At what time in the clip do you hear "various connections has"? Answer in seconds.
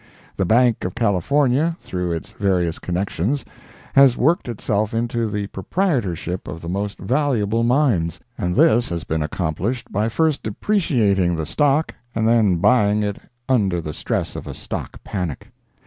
2.31-4.17